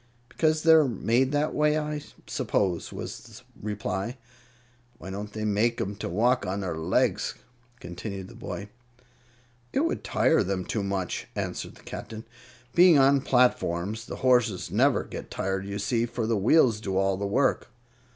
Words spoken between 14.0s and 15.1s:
the horses never